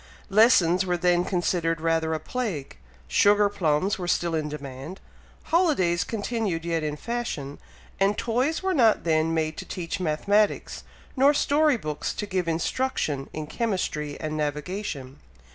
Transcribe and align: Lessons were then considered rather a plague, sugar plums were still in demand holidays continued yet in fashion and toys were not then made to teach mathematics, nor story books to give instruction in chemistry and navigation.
Lessons 0.31 0.83
were 0.83 0.97
then 0.97 1.23
considered 1.23 1.79
rather 1.79 2.15
a 2.15 2.19
plague, 2.19 2.77
sugar 3.07 3.49
plums 3.49 3.99
were 3.99 4.07
still 4.07 4.33
in 4.33 4.49
demand 4.49 4.99
holidays 5.43 6.03
continued 6.03 6.65
yet 6.65 6.81
in 6.81 6.95
fashion 6.95 7.59
and 7.99 8.17
toys 8.17 8.63
were 8.63 8.73
not 8.73 9.03
then 9.03 9.31
made 9.31 9.57
to 9.57 9.65
teach 9.65 9.99
mathematics, 9.99 10.83
nor 11.15 11.35
story 11.35 11.77
books 11.77 12.15
to 12.15 12.25
give 12.25 12.47
instruction 12.47 13.29
in 13.31 13.45
chemistry 13.45 14.19
and 14.19 14.35
navigation. 14.35 15.19